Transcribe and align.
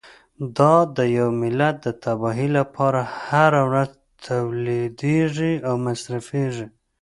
دا 0.57 0.75
د 0.95 0.99
یوه 1.17 1.33
ملت 1.41 1.75
د 1.85 1.87
تباهۍ 2.03 2.49
لپاره 2.57 3.01
هره 3.25 3.61
ورځ 3.69 3.89
تولیدیږي 4.27 5.53
او 5.67 5.75
مصرفیږي. 5.85 6.67